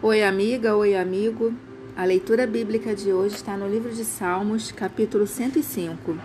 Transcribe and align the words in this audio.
Oi, 0.00 0.22
amiga, 0.22 0.76
oi, 0.76 0.94
amigo. 0.94 1.52
A 1.96 2.04
leitura 2.04 2.46
bíblica 2.46 2.94
de 2.94 3.12
hoje 3.12 3.34
está 3.34 3.56
no 3.56 3.68
livro 3.68 3.92
de 3.92 4.04
Salmos, 4.04 4.70
capítulo 4.70 5.26
105. 5.26 6.16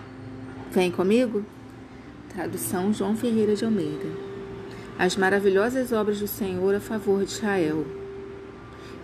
Vem 0.70 0.92
comigo? 0.92 1.44
Tradução 2.30 2.94
João 2.94 3.18
Ferreira 3.18 3.56
de 3.56 3.66
Almeida. 3.66 4.06
As 5.00 5.16
maravilhosas 5.16 5.92
obras 5.92 6.20
do 6.20 6.28
Senhor 6.28 6.76
a 6.76 6.80
favor 6.80 7.26
de 7.26 7.32
Israel. 7.32 7.84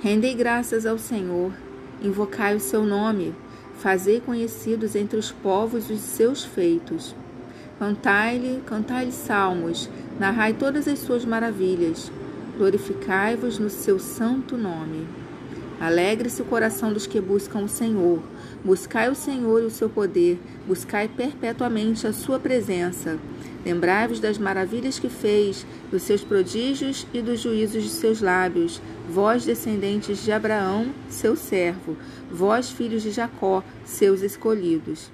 Rendei 0.02 0.36
graças 0.36 0.86
ao 0.86 1.00
Senhor, 1.00 1.52
invocai 2.00 2.56
o 2.56 2.60
seu 2.60 2.84
nome, 2.84 3.34
fazei 3.80 4.22
conhecidos 4.22 4.96
entre 4.96 5.18
os 5.18 5.32
povos 5.32 5.90
os 5.90 6.00
seus 6.00 6.46
feitos. 6.46 7.16
Cantai-lhe, 7.80 8.62
cantai-lhe 8.68 9.12
salmos, 9.12 9.90
narrai 10.20 10.54
todas 10.54 10.88
as 10.88 11.00
suas 11.00 11.26
maravilhas 11.26 12.12
glorificai-vos 12.60 13.58
no 13.58 13.70
seu 13.70 13.98
santo 13.98 14.58
nome. 14.58 15.08
Alegre-se 15.80 16.42
o 16.42 16.46
coração 16.46 16.92
dos 16.92 17.08
que 17.08 17.22
buscam 17.22 17.60
o 17.60 17.70
Senhor. 17.70 18.20
Buscai 18.66 19.10
o 19.10 19.16
Senhor 19.16 19.64
e 19.64 19.66
o 19.66 19.70
seu 19.70 19.88
poder, 19.88 20.38
buscai 20.68 21.08
perpetuamente 21.08 22.06
a 22.06 22.12
sua 22.12 22.38
presença. 22.38 23.18
Lembrai-vos 23.66 24.20
das 24.20 24.38
maravilhas 24.38 25.00
que 25.00 25.08
fez, 25.08 25.66
dos 25.90 26.04
seus 26.04 26.22
prodígios 26.22 27.08
e 27.14 27.22
dos 27.22 27.40
juízos 27.40 27.82
de 27.82 27.90
seus 27.90 28.20
lábios, 28.20 28.82
vós 29.10 29.46
descendentes 29.46 30.22
de 30.22 30.34
Abraão, 30.34 30.90
seu 31.10 31.38
servo, 31.38 31.96
vós 32.30 32.70
filhos 32.70 33.04
de 33.04 33.12
Jacó, 33.12 33.64
seus 33.86 34.22
escolhidos. 34.22 35.10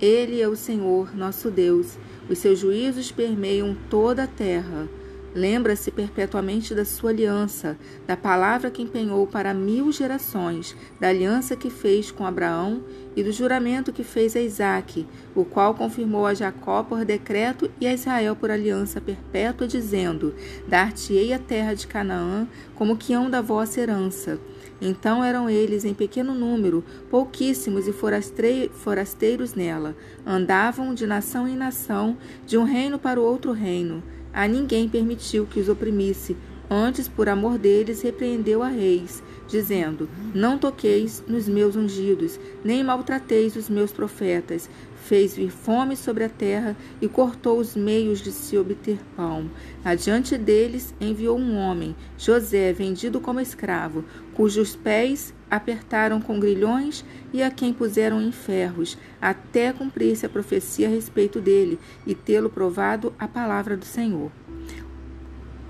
Ele 0.00 0.40
é 0.40 0.48
o 0.48 0.56
Senhor, 0.56 1.14
nosso 1.14 1.50
Deus. 1.50 1.98
Os 2.30 2.38
seus 2.38 2.58
juízos 2.58 3.12
permeiam 3.12 3.76
toda 3.90 4.22
a 4.22 4.26
terra. 4.26 4.88
Lembra-se 5.38 5.92
perpetuamente 5.92 6.74
da 6.74 6.84
sua 6.84 7.10
aliança, 7.10 7.78
da 8.04 8.16
palavra 8.16 8.72
que 8.72 8.82
empenhou 8.82 9.24
para 9.24 9.54
mil 9.54 9.92
gerações, 9.92 10.76
da 10.98 11.10
aliança 11.10 11.54
que 11.54 11.70
fez 11.70 12.10
com 12.10 12.26
Abraão 12.26 12.82
e 13.14 13.22
do 13.22 13.30
juramento 13.30 13.92
que 13.92 14.02
fez 14.02 14.34
a 14.34 14.40
Isaque, 14.40 15.06
o 15.36 15.44
qual 15.44 15.76
confirmou 15.76 16.26
a 16.26 16.34
Jacó 16.34 16.82
por 16.82 17.04
decreto 17.04 17.70
e 17.80 17.86
a 17.86 17.94
Israel 17.94 18.34
por 18.34 18.50
aliança 18.50 19.00
perpétua, 19.00 19.68
dizendo: 19.68 20.34
Dar-te-ei 20.66 21.32
a 21.32 21.38
terra 21.38 21.72
de 21.72 21.86
Canaã 21.86 22.48
como 22.74 22.96
quião 22.96 23.30
da 23.30 23.40
vossa 23.40 23.80
herança. 23.80 24.40
Então 24.80 25.22
eram 25.22 25.48
eles 25.48 25.84
em 25.84 25.94
pequeno 25.94 26.34
número, 26.34 26.84
pouquíssimos 27.08 27.86
e 27.86 27.92
forasteiros 27.92 29.54
nela. 29.54 29.96
Andavam 30.26 30.94
de 30.94 31.06
nação 31.06 31.46
em 31.46 31.56
nação, 31.56 32.16
de 32.44 32.58
um 32.58 32.64
reino 32.64 32.98
para 32.98 33.20
o 33.20 33.24
outro 33.24 33.52
reino. 33.52 34.02
A 34.32 34.46
ninguém 34.46 34.88
permitiu 34.88 35.46
que 35.46 35.60
os 35.60 35.68
oprimisse, 35.68 36.36
antes, 36.70 37.08
por 37.08 37.28
amor 37.28 37.58
deles, 37.58 38.02
repreendeu 38.02 38.62
a 38.62 38.68
reis, 38.68 39.22
dizendo: 39.46 40.08
Não 40.34 40.58
toqueis 40.58 41.22
nos 41.26 41.48
meus 41.48 41.76
ungidos, 41.76 42.38
nem 42.64 42.82
maltrateis 42.84 43.56
os 43.56 43.68
meus 43.68 43.92
profetas. 43.92 44.68
Fez 45.04 45.34
vir 45.34 45.50
fome 45.50 45.96
sobre 45.96 46.24
a 46.24 46.28
terra 46.28 46.76
e 47.00 47.08
cortou 47.08 47.58
os 47.58 47.74
meios 47.74 48.20
de 48.20 48.30
se 48.30 48.58
obter 48.58 48.98
pão. 49.16 49.48
Adiante 49.82 50.36
deles 50.36 50.94
enviou 51.00 51.38
um 51.38 51.56
homem, 51.56 51.96
José, 52.18 52.72
vendido 52.72 53.20
como 53.20 53.40
escravo, 53.40 54.04
cujos 54.34 54.76
pés 54.76 55.32
apertaram 55.50 56.20
com 56.20 56.38
grilhões 56.38 57.04
e 57.32 57.42
a 57.42 57.50
quem 57.50 57.72
puseram 57.72 58.20
em 58.20 58.32
ferros, 58.32 58.98
até 59.20 59.72
cumprir-se 59.72 60.26
a 60.26 60.28
profecia 60.28 60.88
a 60.88 60.90
respeito 60.90 61.40
dele 61.40 61.78
e 62.06 62.14
tê-lo 62.14 62.50
provado 62.50 63.14
a 63.18 63.26
palavra 63.26 63.76
do 63.76 63.84
Senhor. 63.84 64.30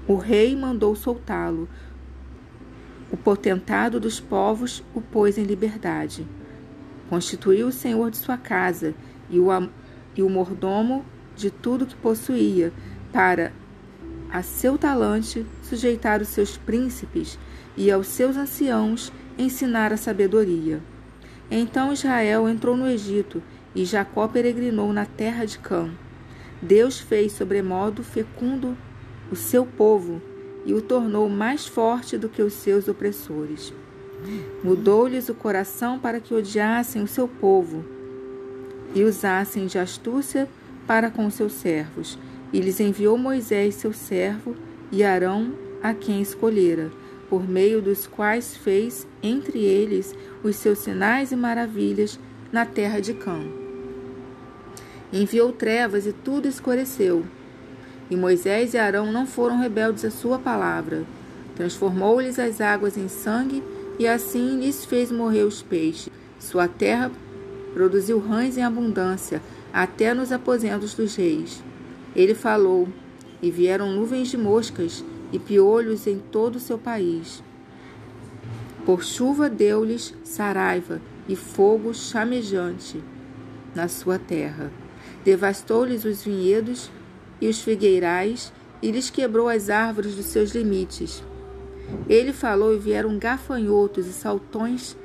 O 0.08 0.16
rei 0.16 0.56
mandou 0.56 0.96
soltá-lo. 0.96 1.68
O 3.12 3.16
potentado 3.16 4.00
dos 4.00 4.18
povos 4.18 4.82
o 4.94 5.02
pôs 5.02 5.36
em 5.36 5.44
liberdade. 5.44 6.26
Constituiu 7.10 7.66
o 7.66 7.72
senhor 7.72 8.10
de 8.10 8.16
sua 8.16 8.38
casa 8.38 8.94
e 9.28 9.38
o, 9.38 9.48
e 10.16 10.22
o 10.22 10.30
mordomo 10.30 11.04
de 11.36 11.50
tudo 11.50 11.84
que 11.84 11.94
possuía, 11.94 12.72
para, 13.12 13.52
a 14.30 14.42
seu 14.42 14.78
talante, 14.78 15.44
sujeitar 15.62 16.22
os 16.22 16.28
seus 16.28 16.56
príncipes 16.56 17.38
e 17.76 17.90
aos 17.90 18.06
seus 18.06 18.34
anciãos 18.34 19.12
ensinar 19.36 19.92
a 19.92 19.98
sabedoria. 19.98 20.80
Então 21.50 21.92
Israel 21.92 22.48
entrou 22.48 22.74
no 22.74 22.88
Egito 22.88 23.42
e 23.74 23.84
Jacó 23.84 24.26
peregrinou 24.26 24.90
na 24.90 25.04
terra 25.04 25.44
de 25.44 25.58
Cã. 25.58 25.90
Deus 26.62 26.98
fez 26.98 27.32
sobremodo 27.32 28.02
fecundo 28.02 28.74
o 29.30 29.36
seu 29.36 29.64
povo 29.64 30.20
e 30.64 30.74
o 30.74 30.82
tornou 30.82 31.28
mais 31.28 31.66
forte 31.66 32.16
do 32.18 32.28
que 32.28 32.42
os 32.42 32.52
seus 32.52 32.88
opressores. 32.88 33.72
Mudou-lhes 34.62 35.28
o 35.28 35.34
coração 35.34 35.98
para 35.98 36.20
que 36.20 36.34
odiassem 36.34 37.02
o 37.02 37.08
seu 37.08 37.28
povo 37.28 37.84
e 38.94 39.04
usassem 39.04 39.66
de 39.66 39.78
astúcia 39.78 40.48
para 40.86 41.10
com 41.10 41.30
seus 41.30 41.52
servos. 41.52 42.18
E 42.52 42.60
lhes 42.60 42.80
enviou 42.80 43.18
Moisés, 43.18 43.74
seu 43.74 43.92
servo, 43.92 44.56
e 44.90 45.04
Arão, 45.04 45.52
a 45.82 45.92
quem 45.92 46.22
escolhera 46.22 46.90
por 47.28 47.48
meio 47.48 47.82
dos 47.82 48.06
quais 48.06 48.56
fez 48.56 49.06
entre 49.22 49.62
eles 49.62 50.14
os 50.42 50.56
seus 50.56 50.78
sinais 50.78 51.30
e 51.30 51.36
maravilhas 51.36 52.18
na 52.50 52.64
terra 52.64 53.00
de 53.00 53.14
Cã. 53.14 53.40
Enviou 55.12 55.52
trevas 55.52 56.06
e 56.06 56.12
tudo 56.12 56.48
escureceu. 56.48 57.24
E 58.10 58.16
Moisés 58.16 58.74
e 58.74 58.78
Arão 58.78 59.12
não 59.12 59.26
foram 59.26 59.60
rebeldes 59.60 60.04
à 60.04 60.10
sua 60.10 60.38
palavra. 60.38 61.04
Transformou-lhes 61.54 62.38
as 62.38 62.60
águas 62.60 62.96
em 62.96 63.08
sangue 63.08 63.62
e 63.98 64.06
assim 64.06 64.60
lhes 64.60 64.84
fez 64.84 65.10
morrer 65.10 65.42
os 65.42 65.62
peixes. 65.62 66.08
Sua 66.38 66.68
terra 66.68 67.10
produziu 67.74 68.18
rães 68.18 68.56
em 68.56 68.62
abundância, 68.62 69.42
até 69.72 70.14
nos 70.14 70.32
aposentos 70.32 70.94
dos 70.94 71.16
reis. 71.16 71.62
Ele 72.16 72.34
falou, 72.34 72.88
e 73.42 73.50
vieram 73.50 73.92
nuvens 73.92 74.28
de 74.28 74.36
moscas 74.36 75.04
e 75.32 75.38
piolhos 75.38 76.06
em 76.06 76.18
todo 76.18 76.56
o 76.56 76.60
seu 76.60 76.78
país. 76.78 77.42
Por 78.84 79.04
chuva 79.04 79.50
deu-lhes 79.50 80.14
saraiva 80.24 81.00
e 81.28 81.36
fogo 81.36 81.92
chamejante 81.92 83.02
na 83.74 83.86
sua 83.86 84.18
terra. 84.18 84.72
Devastou-lhes 85.24 86.04
os 86.04 86.22
vinhedos 86.22 86.90
e 87.40 87.48
os 87.48 87.60
figueirais 87.60 88.52
e 88.82 88.90
lhes 88.90 89.10
quebrou 89.10 89.48
as 89.48 89.70
árvores 89.70 90.14
dos 90.14 90.26
seus 90.26 90.52
limites. 90.52 91.22
Ele 92.08 92.32
falou 92.32 92.74
e 92.74 92.78
vieram 92.78 93.18
gafanhotos 93.18 94.06
e 94.06 94.12
saltões 94.12 94.96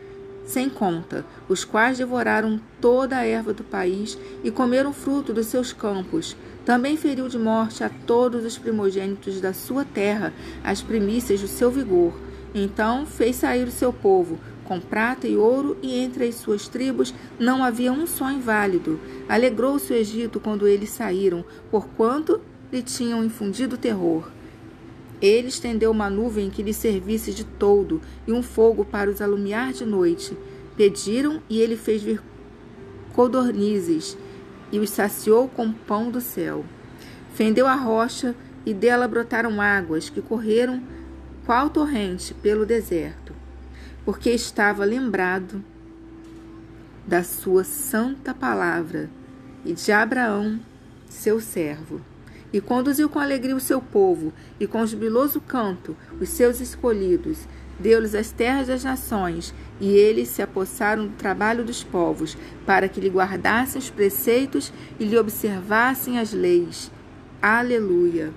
sem 0.45 0.69
conta, 0.69 1.25
os 1.47 1.63
quais 1.63 1.97
devoraram 1.97 2.59
toda 2.81 3.17
a 3.17 3.25
erva 3.25 3.53
do 3.53 3.63
país 3.63 4.17
e 4.43 4.51
comeram 4.51 4.91
fruto 4.93 5.33
dos 5.33 5.47
seus 5.47 5.71
campos. 5.71 6.35
Também 6.65 6.97
feriu 6.97 7.27
de 7.27 7.37
morte 7.37 7.83
a 7.83 7.89
todos 7.89 8.45
os 8.45 8.57
primogênitos 8.57 9.39
da 9.39 9.53
sua 9.53 9.85
terra, 9.85 10.33
as 10.63 10.81
primícias 10.81 11.41
do 11.41 11.47
seu 11.47 11.71
vigor. 11.71 12.13
Então 12.53 13.05
fez 13.05 13.37
sair 13.37 13.67
o 13.67 13.71
seu 13.71 13.91
povo, 13.91 14.37
com 14.65 14.79
prata 14.79 15.27
e 15.27 15.35
ouro, 15.35 15.77
e 15.81 15.95
entre 15.95 16.27
as 16.27 16.35
suas 16.35 16.67
tribos 16.67 17.13
não 17.39 17.63
havia 17.63 17.91
um 17.91 18.07
só 18.07 18.31
inválido. 18.31 18.99
Alegrou-se 19.27 19.91
o 19.91 19.95
Egito 19.95 20.39
quando 20.39 20.67
eles 20.67 20.89
saíram, 20.89 21.43
porquanto 21.69 22.41
lhe 22.71 22.81
tinham 22.81 23.23
infundido 23.23 23.77
terror. 23.77 24.29
Ele 25.21 25.47
estendeu 25.47 25.91
uma 25.91 26.09
nuvem 26.09 26.49
que 26.49 26.61
lhe 26.61 26.73
servisse 26.73 27.31
de 27.31 27.45
toldo 27.45 28.01
e 28.27 28.33
um 28.33 28.43
fogo 28.43 28.83
para 28.83 29.09
os 29.09 29.21
alumiar 29.21 29.71
de 29.71 29.85
noite. 29.85 30.37
Pediram 30.75 31.41
e 31.49 31.61
ele 31.61 31.77
fez 31.77 32.01
vir 32.01 32.21
codornizes 33.13 34.17
e 34.69 34.79
os 34.79 34.89
saciou 34.89 35.47
com 35.47 35.71
pão 35.71 36.11
do 36.11 36.19
céu. 36.19 36.65
Fendeu 37.33 37.67
a 37.67 37.75
rocha 37.75 38.35
e 38.65 38.73
dela 38.73 39.07
brotaram 39.07 39.61
águas 39.61 40.09
que 40.09 40.21
correram 40.21 40.83
qual 41.45 41.69
torrente 41.69 42.33
pelo 42.33 42.65
deserto, 42.65 43.22
porque 44.05 44.29
estava 44.29 44.85
lembrado 44.85 45.63
da 47.05 47.23
sua 47.23 47.63
santa 47.63 48.33
palavra 48.33 49.09
e 49.65 49.73
de 49.73 49.91
Abraão, 49.91 50.59
seu 51.09 51.39
servo. 51.39 52.01
E 52.51 52.61
conduziu 52.61 53.09
com 53.09 53.17
alegria 53.17 53.55
o 53.55 53.59
seu 53.59 53.81
povo, 53.81 54.31
e 54.59 54.67
com 54.67 54.85
jubiloso 54.85 55.41
canto 55.41 55.97
os 56.21 56.29
seus 56.29 56.61
escolhidos, 56.61 57.47
Deu-lhes 57.79 58.13
as 58.13 58.31
terras 58.31 58.67
das 58.67 58.83
nações, 58.83 59.53
e 59.79 59.89
eles 59.89 60.29
se 60.29 60.41
apossaram 60.41 61.07
do 61.07 61.13
trabalho 61.15 61.63
dos 61.63 61.83
povos, 61.83 62.37
para 62.65 62.87
que 62.87 63.01
lhe 63.01 63.09
guardassem 63.09 63.79
os 63.79 63.89
preceitos 63.89 64.71
e 64.99 65.05
lhe 65.05 65.17
observassem 65.17 66.19
as 66.19 66.33
leis. 66.33 66.91
Aleluia! 67.41 68.31